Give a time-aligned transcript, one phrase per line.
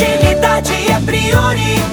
[0.00, 1.89] agilidade é prioridade.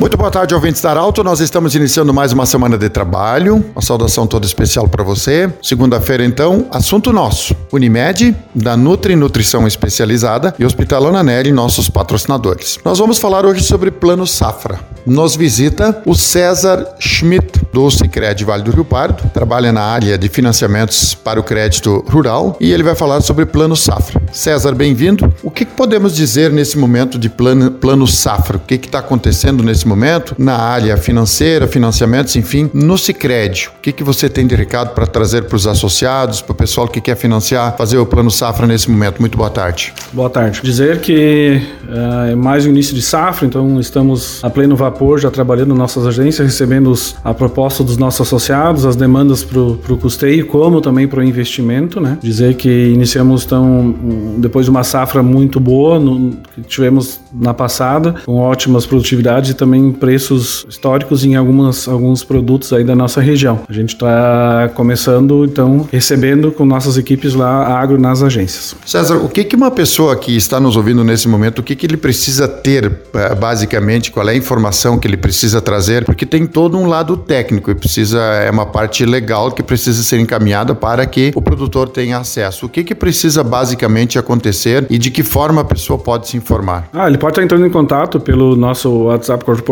[0.00, 1.24] Muito boa tarde, ouvintes da Arauto.
[1.24, 3.64] Nós estamos iniciando mais uma semana de trabalho.
[3.74, 5.52] Uma saudação toda especial para você.
[5.60, 7.52] Segunda-feira, então, assunto nosso.
[7.72, 12.78] Unimed, da Nutri Nutrição Especializada e Hospital Ananelli, nossos patrocinadores.
[12.84, 14.78] Nós vamos falar hoje sobre Plano Safra.
[15.04, 19.28] Nos visita o César Schmidt, do Cicred Vale do Rio Pardo.
[19.30, 23.74] Trabalha na área de financiamentos para o crédito rural e ele vai falar sobre Plano
[23.74, 24.20] Safra.
[24.32, 25.32] César, bem-vindo.
[25.42, 28.58] O que, que podemos dizer nesse momento de plano, plano Safra?
[28.58, 33.68] O que está acontecendo nesse momento na área financeira, financiamentos, enfim, no Cicred?
[33.78, 36.86] O que, que você tem de recado para trazer para os associados, para o pessoal
[36.86, 39.20] que quer financiar, fazer o Plano Safra nesse momento?
[39.20, 39.92] Muito boa tarde.
[40.12, 40.60] Boa tarde.
[40.62, 45.30] Dizer que uh, é mais o início de safra, então estamos a pleno vapor já
[45.30, 46.92] trabalhando nossas agências, recebendo
[47.24, 52.00] a proposta dos nossos associados, as demandas para o custeio, como também para o investimento.
[52.00, 52.18] Né?
[52.22, 53.94] Dizer que iniciamos então
[54.38, 59.54] depois de uma safra muito boa no, que tivemos na passada, com ótimas produtividades e
[59.54, 63.60] também preços históricos em algumas, alguns produtos aí da nossa região.
[63.68, 68.76] A gente está começando então recebendo com nossas equipes lá agro nas agências.
[68.84, 71.86] César, o que, que uma pessoa que está nos ouvindo nesse momento, o que, que
[71.86, 76.04] ele precisa ter eh, basicamente, qual é a informação que ele precisa trazer?
[76.04, 80.18] Porque tem todo um lado técnico e precisa, é uma parte legal que precisa ser
[80.18, 82.66] encaminhada para que o produtor tenha acesso.
[82.66, 86.88] O que, que precisa basicamente acontecer e de que forma a pessoa pode se informar?
[86.92, 89.67] Ah, ele pode estar entrando em contato pelo nosso WhatsApp corporativo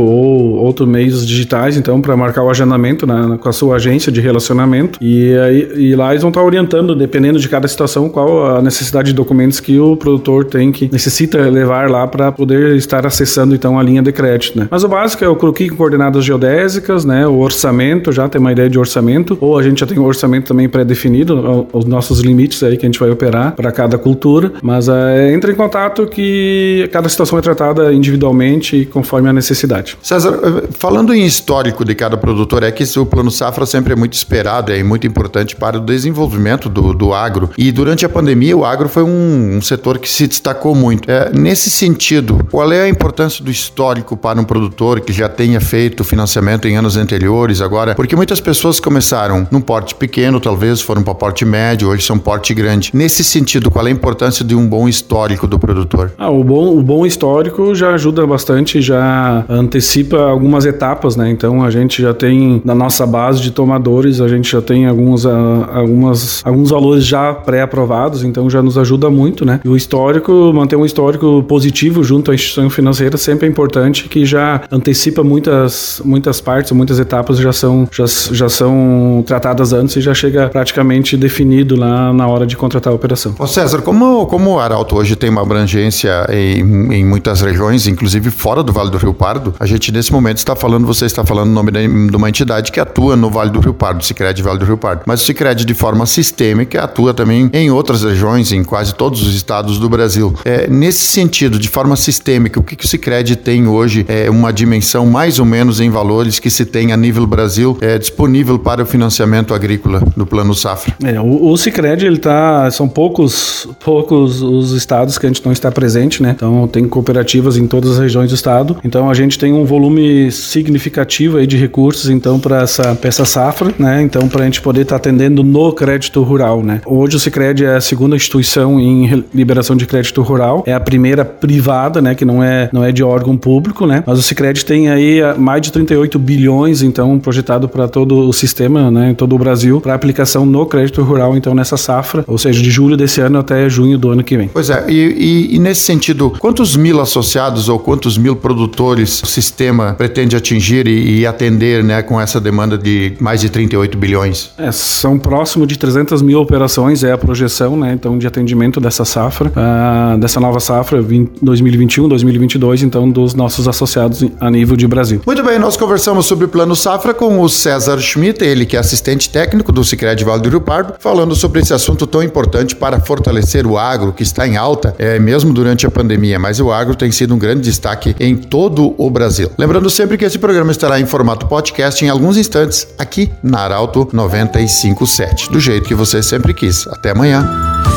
[0.00, 4.20] ou outros meios digitais, então, para marcar o agendamento na, com a sua agência de
[4.20, 4.98] relacionamento.
[5.00, 9.08] E, aí, e lá eles vão estar orientando, dependendo de cada situação, qual a necessidade
[9.08, 13.78] de documentos que o produtor tem que necessita levar lá para poder estar acessando então
[13.78, 14.68] a linha de crédito, né?
[14.70, 17.26] Mas o básico é o croquis com coordenadas geodésicas, né?
[17.26, 20.46] O orçamento, já tem uma ideia de orçamento, ou a gente já tem um orçamento
[20.46, 24.88] também pré-definido, os nossos limites aí que a gente vai operar para cada cultura, mas
[24.88, 29.96] é, entre em contato que cada situação é tratada individualmente conforme a necessidade.
[30.02, 33.96] César, eh, falando em histórico de cada produtor, é que o plano safra sempre é
[33.96, 37.50] muito esperado é muito importante para o desenvolvimento do, do agro.
[37.56, 41.10] E durante a pandemia, o agro foi um, um setor que se destacou muito.
[41.10, 45.60] É, nesse sentido, qual é a importância do histórico para um produtor que já tenha
[45.60, 47.94] feito financiamento em anos anteriores agora?
[47.94, 52.54] Porque muitas pessoas começaram num porte pequeno, talvez foram para porte médio, hoje são porte
[52.54, 52.90] grande.
[52.92, 56.12] Nesse sentido, qual é a importância de um bom histórico do produtor?
[56.18, 59.13] Ah, o bom, o bom histórico já ajuda bastante, já
[59.48, 61.30] antecipa algumas etapas, né?
[61.30, 65.26] Então a gente já tem na nossa base de tomadores, a gente já tem alguns,
[65.26, 69.60] ah, algumas, alguns valores já pré-aprovados, então já nos ajuda muito, né?
[69.64, 74.24] E o histórico, manter um histórico positivo junto à instituição financeira sempre é importante, que
[74.24, 80.00] já antecipa muitas, muitas partes, muitas etapas já são, já, já são tratadas antes e
[80.00, 83.34] já chega praticamente definido lá na hora de contratar a operação.
[83.38, 86.60] Ô César, como, como o Arauto hoje tem uma abrangência em,
[86.92, 90.56] em muitas regiões, inclusive fora do Vale do Rio Pardo, a gente nesse momento está
[90.56, 93.74] falando, você está falando o nome de uma entidade que atua no Vale do Rio
[93.74, 95.02] Pardo, o Cicred Vale do Rio Pardo.
[95.06, 99.34] Mas o Cicred de forma sistêmica atua também em outras regiões, em quase todos os
[99.34, 100.34] estados do Brasil.
[100.44, 104.52] É, nesse sentido, de forma sistêmica, o que, que o Cicred tem hoje é uma
[104.52, 108.82] dimensão mais ou menos em valores que se tem a nível Brasil é, disponível para
[108.82, 110.94] o financiamento agrícola do Plano Safra?
[111.02, 115.70] É, o, Cicred, ele tá, são poucos, poucos os estados que a gente não está
[115.70, 116.32] presente, né?
[116.34, 118.76] Então tem cooperativas em todas as regiões do estado.
[118.84, 123.74] Então a gente tem um volume significativo aí de recursos, então para essa, essa safra,
[123.78, 124.02] né?
[124.02, 126.80] Então para a gente poder estar tá atendendo no crédito rural, né?
[126.86, 131.24] Hoje o Cicred é a segunda instituição em liberação de crédito rural, é a primeira
[131.24, 132.14] privada, né?
[132.14, 134.04] Que não é não é de órgão público, né?
[134.06, 138.90] Mas o Cicred tem aí mais de 38 bilhões, então projetado para todo o sistema,
[138.90, 139.10] né?
[139.10, 142.70] Em todo o Brasil para aplicação no crédito rural, então nessa safra, ou seja, de
[142.70, 144.48] julho desse ano até junho do ano que vem.
[144.48, 149.06] Pois é, e, e, e nesse sentido, quantos mil associados ou quantos mil produtores o
[149.06, 152.02] sistema pretende atingir e, e atender, né?
[152.02, 154.50] Com essa demanda de mais de 38 bilhões?
[154.58, 157.92] É, são próximo de 300 mil operações, é a projeção, né?
[157.92, 164.24] Então, de atendimento dessa safra, uh, dessa nova safra 2021, 2022, então, dos nossos associados
[164.40, 165.20] a nível de Brasil.
[165.26, 168.80] Muito bem, nós conversamos sobre o Plano Safra com o César Schmidt, ele que é
[168.80, 173.00] assistente técnico do Cicred Vale do Rio Pardo, falando sobre esse assunto tão importante para
[173.00, 176.94] fortalecer o agro, que está em alta, é, mesmo durante a pandemia, mas o agro
[176.94, 179.50] tem sido um grande destaque em todo todo o Brasil.
[179.58, 184.08] Lembrando sempre que esse programa estará em formato podcast em alguns instantes aqui na Arauto
[184.10, 186.86] 957, do jeito que você sempre quis.
[186.86, 187.46] Até amanhã.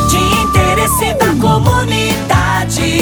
[0.10, 3.02] De interesse da comunidade,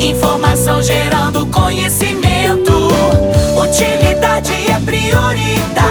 [0.00, 2.72] informação gerando conhecimento,
[3.60, 5.81] utilidade é prioridade.